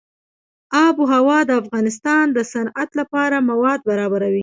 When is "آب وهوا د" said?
0.85-1.51